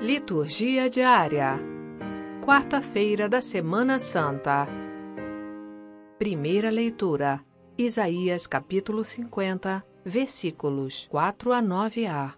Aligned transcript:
Liturgia 0.00 0.90
diária. 0.90 1.58
Quarta-feira 2.44 3.30
da 3.30 3.40
Semana 3.40 3.98
Santa. 3.98 4.68
Primeira 6.18 6.68
leitura. 6.68 7.42
Isaías 7.78 8.46
capítulo 8.46 9.02
50, 9.02 9.82
versículos 10.04 11.08
4 11.10 11.50
a 11.50 11.62
9a. 11.62 12.34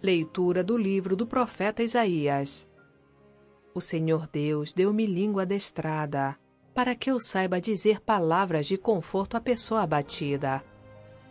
Leitura 0.00 0.62
do 0.62 0.78
livro 0.78 1.16
do 1.16 1.26
profeta 1.26 1.82
Isaías. 1.82 2.70
O 3.74 3.80
Senhor 3.80 4.28
Deus 4.28 4.72
deu-me 4.72 5.06
língua 5.06 5.42
adestrada, 5.42 6.38
para 6.72 6.94
que 6.94 7.10
eu 7.10 7.18
saiba 7.18 7.60
dizer 7.60 8.00
palavras 8.00 8.64
de 8.64 8.78
conforto 8.78 9.36
à 9.36 9.40
pessoa 9.40 9.82
abatida. 9.82 10.64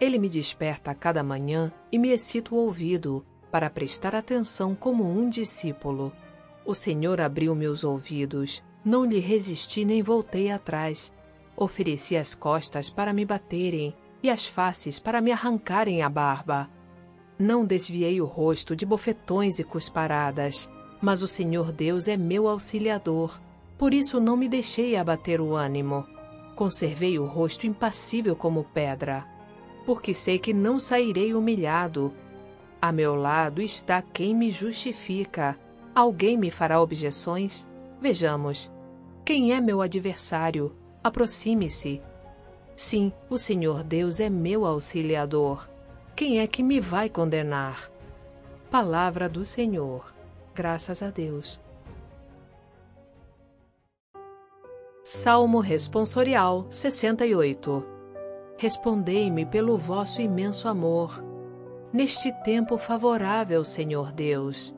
Ele 0.00 0.18
me 0.18 0.30
desperta 0.30 0.92
a 0.92 0.94
cada 0.94 1.22
manhã 1.22 1.70
e 1.92 1.98
me 1.98 2.08
excita 2.08 2.54
o 2.54 2.58
ouvido, 2.58 3.24
para 3.52 3.68
prestar 3.68 4.14
atenção 4.14 4.74
como 4.74 5.04
um 5.04 5.28
discípulo. 5.28 6.10
O 6.64 6.74
Senhor 6.74 7.20
abriu 7.20 7.54
meus 7.54 7.84
ouvidos, 7.84 8.64
não 8.82 9.04
lhe 9.04 9.18
resisti 9.18 9.84
nem 9.84 10.02
voltei 10.02 10.50
atrás. 10.50 11.12
Ofereci 11.54 12.16
as 12.16 12.34
costas 12.34 12.88
para 12.88 13.12
me 13.12 13.26
baterem 13.26 13.94
e 14.22 14.30
as 14.30 14.46
faces 14.46 14.98
para 14.98 15.20
me 15.20 15.30
arrancarem 15.30 16.00
a 16.00 16.08
barba. 16.08 16.70
Não 17.38 17.66
desviei 17.66 18.22
o 18.22 18.24
rosto 18.24 18.74
de 18.74 18.86
bofetões 18.86 19.58
e 19.58 19.64
cusparadas, 19.64 20.66
mas 21.00 21.22
o 21.22 21.28
Senhor 21.28 21.70
Deus 21.70 22.08
é 22.08 22.16
meu 22.16 22.48
auxiliador. 22.48 23.38
Por 23.76 23.92
isso 23.92 24.18
não 24.18 24.36
me 24.36 24.48
deixei 24.48 24.96
abater 24.96 25.42
o 25.42 25.54
ânimo. 25.54 26.06
Conservei 26.56 27.18
o 27.18 27.26
rosto 27.26 27.66
impassível 27.66 28.34
como 28.34 28.64
pedra, 28.64 29.26
porque 29.84 30.14
sei 30.14 30.38
que 30.38 30.54
não 30.54 30.78
sairei 30.78 31.34
humilhado, 31.34 32.14
a 32.82 32.90
meu 32.90 33.14
lado 33.14 33.62
está 33.62 34.02
quem 34.02 34.34
me 34.34 34.50
justifica. 34.50 35.56
Alguém 35.94 36.36
me 36.36 36.50
fará 36.50 36.80
objeções? 36.82 37.70
Vejamos. 38.00 38.72
Quem 39.24 39.52
é 39.52 39.60
meu 39.60 39.80
adversário? 39.80 40.74
Aproxime-se. 41.04 42.02
Sim, 42.74 43.12
o 43.30 43.38
Senhor 43.38 43.84
Deus 43.84 44.18
é 44.18 44.28
meu 44.28 44.66
auxiliador. 44.66 45.68
Quem 46.16 46.40
é 46.40 46.46
que 46.48 46.60
me 46.60 46.80
vai 46.80 47.08
condenar? 47.08 47.88
Palavra 48.68 49.28
do 49.28 49.44
Senhor. 49.44 50.12
Graças 50.52 51.04
a 51.04 51.10
Deus. 51.10 51.60
Salmo 55.04 55.60
Responsorial 55.60 56.66
68 56.68 57.86
Respondei-me 58.56 59.46
pelo 59.46 59.76
vosso 59.76 60.20
imenso 60.20 60.66
amor 60.66 61.31
neste 61.92 62.32
tempo 62.42 62.78
favorável, 62.78 63.62
Senhor 63.64 64.12
Deus. 64.12 64.74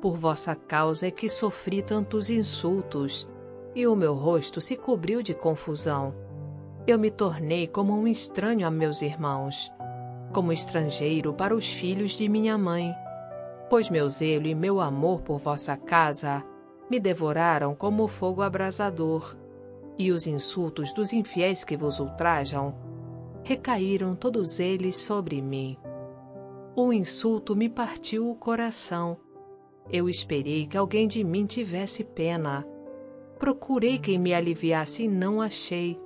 Por 0.00 0.16
vossa 0.16 0.54
causa 0.54 1.06
é 1.06 1.10
que 1.10 1.28
sofri 1.28 1.82
tantos 1.82 2.28
insultos, 2.28 3.28
e 3.74 3.86
o 3.86 3.96
meu 3.96 4.14
rosto 4.14 4.60
se 4.60 4.76
cobriu 4.76 5.22
de 5.22 5.32
confusão. 5.32 6.14
Eu 6.86 6.98
me 6.98 7.10
tornei 7.10 7.66
como 7.66 7.94
um 7.94 8.06
estranho 8.06 8.66
a 8.66 8.70
meus 8.70 9.00
irmãos, 9.00 9.72
como 10.32 10.52
estrangeiro 10.52 11.32
para 11.32 11.54
os 11.54 11.66
filhos 11.72 12.12
de 12.12 12.28
minha 12.28 12.58
mãe. 12.58 12.92
Pois 13.70 13.88
meu 13.88 14.08
zelo 14.08 14.46
e 14.46 14.54
meu 14.54 14.80
amor 14.80 15.22
por 15.22 15.38
vossa 15.38 15.76
casa 15.76 16.44
me 16.90 17.00
devoraram 17.00 17.74
como 17.74 18.08
fogo 18.08 18.42
abrasador, 18.42 19.36
e 19.98 20.10
os 20.10 20.26
insultos 20.26 20.92
dos 20.92 21.12
infiéis 21.12 21.64
que 21.64 21.76
vos 21.76 22.00
ultrajam 22.00 22.74
recaíram 23.44 24.14
todos 24.14 24.60
eles 24.60 24.98
sobre 24.98 25.40
mim. 25.40 25.76
O 26.74 26.90
insulto 26.90 27.54
me 27.54 27.68
partiu 27.68 28.30
o 28.30 28.34
coração. 28.34 29.18
Eu 29.90 30.08
esperei 30.08 30.66
que 30.66 30.78
alguém 30.78 31.06
de 31.06 31.22
mim 31.22 31.44
tivesse 31.44 32.02
pena. 32.02 32.66
Procurei 33.38 33.98
quem 33.98 34.18
me 34.18 34.32
aliviasse 34.32 35.02
e 35.02 35.08
não 35.08 35.42
achei. 35.42 35.98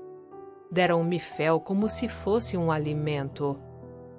Deram-me 0.69 1.21
fel 1.21 1.61
como 1.61 1.89
se 1.89 2.09
fosse 2.09 2.57
um 2.57 2.73
alimento. 2.73 3.57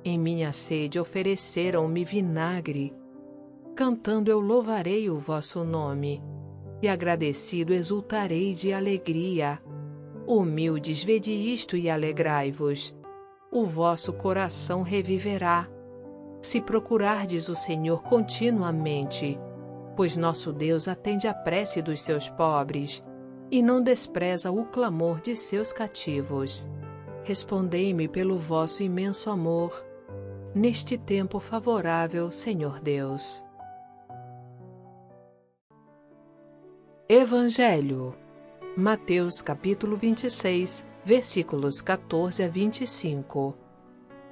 Em 0.06 0.18
minha 0.18 0.54
sede 0.54 0.98
ofereceram-me 0.98 2.06
vinagre. 2.06 2.96
Cantando 3.76 4.32
eu 4.32 4.40
louvarei 4.40 5.10
o 5.10 5.20
vosso 5.20 5.66
nome, 5.66 6.24
e 6.82 6.88
agradecido 6.88 7.74
exultarei 7.74 8.54
de 8.54 8.72
alegria. 8.72 9.62
Humildes, 10.26 11.04
vede 11.04 11.34
isto 11.34 11.76
e 11.76 11.90
alegrai-vos. 11.90 12.96
O 13.52 13.66
vosso 13.66 14.14
coração 14.14 14.82
reviverá 14.82 15.68
se 16.42 16.62
procurardes 16.62 17.50
o 17.50 17.56
Senhor 17.56 18.04
continuamente, 18.04 19.40
pois 19.96 20.16
nosso 20.16 20.54
Deus 20.54 20.88
atende 20.88 21.28
à 21.28 21.34
prece 21.34 21.82
dos 21.82 22.02
seus 22.02 22.30
pobres 22.30 23.04
e 23.50 23.62
não 23.62 23.82
despreza 23.82 24.52
o 24.52 24.66
clamor 24.66 25.20
de 25.20 25.36
seus 25.36 25.74
cativos. 25.74 26.68
Respondei-me 27.24 28.08
pelo 28.08 28.38
vosso 28.38 28.84
imenso 28.84 29.30
amor, 29.30 29.84
neste 30.54 30.98
tempo 30.98 31.40
favorável, 31.40 32.32
Senhor 32.32 32.80
Deus. 32.80 33.44
Evangelho 37.10 38.16
Mateus 38.76 39.42
capítulo 39.42 39.98
26, 39.98 40.86
versículos 41.04 41.82
14 41.82 42.44
a 42.44 42.48
25 42.48 43.67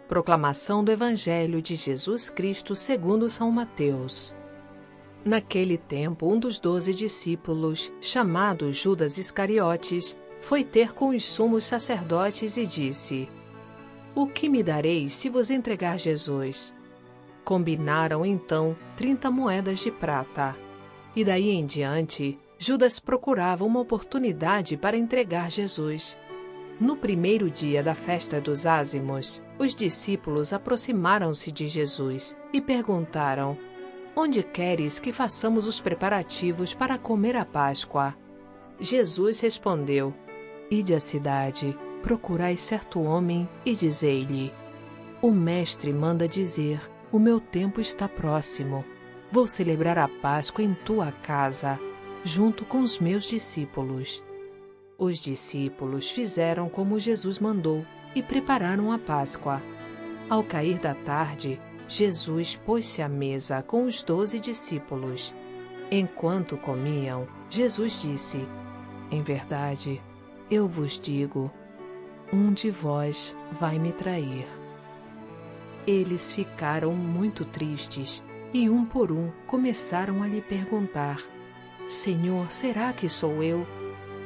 Proclamação 0.08 0.84
do 0.84 0.92
Evangelho 0.92 1.60
de 1.64 1.76
Jesus 1.76 2.30
Cristo 2.30 2.76
segundo 2.76 3.28
São 3.28 3.50
Mateus. 3.50 4.36
Naquele 5.26 5.80
tempo, 5.80 6.32
um 6.32 6.40
dos 6.40 6.60
doze 6.60 6.94
discípulos, 6.94 7.92
chamado 8.00 8.72
Judas 8.72 9.18
Iscariotes, 9.18 10.16
foi 10.40 10.64
ter 10.64 10.94
com 10.94 11.10
os 11.10 11.26
sumos 11.26 11.64
sacerdotes 11.64 12.56
e 12.56 12.68
disse: 12.68 13.28
O 14.14 14.28
que 14.28 14.48
me 14.48 14.62
dareis 14.62 15.16
se 15.16 15.28
vos 15.28 15.50
entregar 15.50 15.98
Jesus? 15.98 16.72
Combinaram 17.44 18.24
então 18.24 18.78
trinta 18.96 19.32
moedas 19.32 19.80
de 19.80 19.90
prata. 19.90 20.56
E 21.16 21.26
daí 21.26 21.50
em 21.50 21.66
diante, 21.66 22.38
Judas 22.60 23.00
procurava 23.00 23.66
uma 23.66 23.80
oportunidade 23.80 24.78
para 24.78 24.96
entregar 24.96 25.50
Jesus. 25.50 26.16
No 26.80 26.98
primeiro 26.98 27.50
dia 27.50 27.82
da 27.82 27.96
festa 27.96 28.42
dos 28.42 28.66
ázimos, 28.66 29.42
os 29.58 29.74
discípulos 29.74 30.52
aproximaram-se 30.52 31.50
de 31.50 31.68
Jesus 31.68 32.36
e 32.52 32.60
perguntaram: 32.60 33.58
Onde 34.14 34.44
queres 34.44 35.00
que 35.00 35.14
façamos 35.14 35.68
os 35.68 35.80
preparativos 35.80 36.74
para 36.74 36.98
comer 36.98 37.38
a 37.38 37.46
Páscoa? 37.46 38.14
Jesus 38.78 39.40
respondeu: 39.40 40.14
Ide 40.70 40.94
à 40.94 41.00
cidade, 41.00 41.78
procurai 42.04 42.58
certo 42.58 43.02
homem 43.02 43.48
e 43.66 43.74
dizei-lhe: 43.74 44.52
O 45.22 45.32
Mestre 45.32 45.94
manda 45.94 46.28
dizer: 46.28 46.82
O 47.10 47.18
meu 47.18 47.40
tempo 47.40 47.80
está 47.80 48.10
próximo. 48.10 48.84
Vou 49.32 49.48
celebrar 49.48 49.98
a 49.98 50.10
Páscoa 50.10 50.62
em 50.62 50.74
tua 50.74 51.14
casa, 51.14 51.80
junto 52.22 52.66
com 52.66 52.80
os 52.80 53.00
meus 53.00 53.24
discípulos. 53.24 54.22
Os 54.98 55.18
discípulos 55.18 56.10
fizeram 56.10 56.70
como 56.70 56.98
Jesus 56.98 57.38
mandou 57.40 57.86
e 58.16 58.24
prepararam 58.24 58.94
a 58.94 58.98
Páscoa. 58.98 59.62
Ao 60.30 60.42
cair 60.42 60.80
da 60.80 60.96
tarde, 60.96 61.60
Jesus 61.88 62.56
pôs-se 62.56 63.02
à 63.02 63.10
mesa 63.10 63.62
com 63.62 63.84
os 63.84 64.02
doze 64.02 64.40
discípulos. 64.40 65.34
Enquanto 65.92 66.56
comiam, 66.58 67.28
Jesus 67.50 68.02
disse: 68.02 68.48
Em 69.12 69.22
verdade, 69.22 70.02
eu 70.50 70.68
vos 70.68 70.98
digo, 70.98 71.52
um 72.32 72.54
de 72.54 72.72
vós 72.72 73.36
vai 73.52 73.78
me 73.78 73.92
trair. 73.92 74.48
Eles 75.86 76.32
ficaram 76.32 76.94
muito 76.94 77.44
tristes 77.46 78.24
e, 78.54 78.70
um 78.70 78.86
por 78.86 79.12
um, 79.12 79.30
começaram 79.46 80.24
a 80.24 80.28
lhe 80.28 80.42
perguntar: 80.42 81.22
Senhor, 81.86 82.50
será 82.50 82.94
que 82.94 83.10
sou 83.10 83.44
eu? 83.44 83.68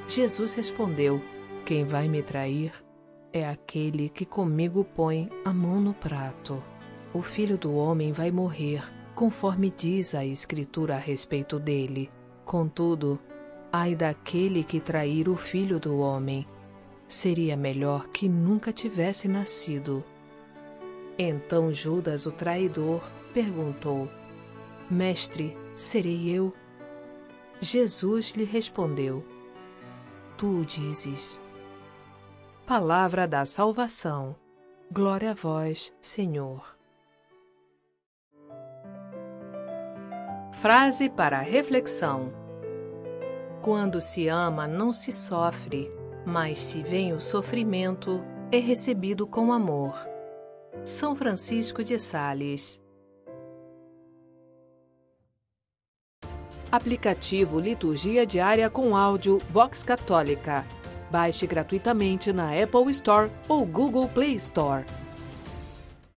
Jesus 0.09 0.55
respondeu: 0.55 1.21
Quem 1.63 1.85
vai 1.85 2.07
me 2.07 2.23
trair 2.23 2.73
é 3.31 3.47
aquele 3.47 4.09
que 4.09 4.25
comigo 4.25 4.83
põe 4.83 5.29
a 5.45 5.53
mão 5.53 5.79
no 5.79 5.93
prato. 5.93 6.63
O 7.13 7.21
filho 7.21 7.59
do 7.59 7.75
homem 7.75 8.11
vai 8.11 8.31
morrer, 8.31 8.83
conforme 9.13 9.69
diz 9.69 10.15
a 10.15 10.25
Escritura 10.25 10.95
a 10.95 10.97
respeito 10.97 11.59
dele. 11.59 12.09
Contudo, 12.43 13.19
ai 13.71 13.95
daquele 13.95 14.63
que 14.63 14.79
trair 14.79 15.29
o 15.29 15.35
filho 15.35 15.79
do 15.79 15.99
homem. 15.99 16.47
Seria 17.07 17.55
melhor 17.55 18.07
que 18.07 18.27
nunca 18.27 18.73
tivesse 18.73 19.27
nascido. 19.27 20.03
Então 21.19 21.71
Judas, 21.71 22.25
o 22.25 22.31
traidor, 22.31 23.07
perguntou: 23.31 24.09
Mestre, 24.89 25.55
serei 25.75 26.31
eu? 26.31 26.51
Jesus 27.61 28.31
lhe 28.31 28.43
respondeu: 28.43 29.23
tu 30.39 30.63
dizes. 30.63 31.41
Palavra 32.65 33.27
da 33.27 33.45
salvação. 33.45 34.33
Glória 34.89 35.31
a 35.31 35.33
vós, 35.33 35.93
Senhor. 35.99 36.77
Frase 40.53 41.09
para 41.09 41.41
reflexão: 41.41 42.31
Quando 43.61 43.99
se 43.99 44.29
ama, 44.29 44.65
não 44.65 44.93
se 44.93 45.11
sofre, 45.11 45.91
mas 46.25 46.63
se 46.63 46.81
vem 46.83 47.11
o 47.11 47.19
sofrimento, 47.19 48.23
é 48.49 48.59
recebido 48.59 49.27
com 49.27 49.51
amor. 49.51 49.93
São 50.85 51.17
Francisco 51.17 51.83
de 51.83 51.99
Sales. 51.99 52.79
Aplicativo 56.71 57.59
Liturgia 57.59 58.27
Diária 58.27 58.69
com 58.69 58.95
áudio 58.95 59.39
Vox 59.49 59.81
Católica. 59.81 60.63
Baixe 61.09 61.47
gratuitamente 61.47 62.31
na 62.31 62.51
Apple 62.51 62.91
Store 62.91 63.31
ou 63.47 63.65
Google 63.65 64.07
Play 64.07 64.35
Store. 64.35 64.85